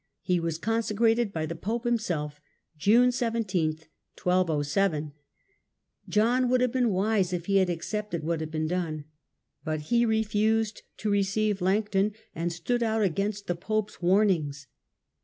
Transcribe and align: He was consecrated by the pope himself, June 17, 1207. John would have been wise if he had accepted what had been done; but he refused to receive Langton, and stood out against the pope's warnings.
He 0.23 0.39
was 0.39 0.57
consecrated 0.57 1.31
by 1.31 1.45
the 1.45 1.53
pope 1.53 1.83
himself, 1.83 2.41
June 2.75 3.11
17, 3.11 3.81
1207. 4.19 5.11
John 6.09 6.49
would 6.49 6.59
have 6.59 6.71
been 6.71 6.89
wise 6.89 7.31
if 7.31 7.45
he 7.45 7.57
had 7.57 7.69
accepted 7.69 8.23
what 8.23 8.39
had 8.39 8.49
been 8.49 8.65
done; 8.65 9.05
but 9.63 9.79
he 9.93 10.03
refused 10.07 10.81
to 10.97 11.11
receive 11.11 11.61
Langton, 11.61 12.13
and 12.33 12.51
stood 12.51 12.81
out 12.81 13.03
against 13.03 13.45
the 13.45 13.53
pope's 13.53 14.01
warnings. 14.01 14.65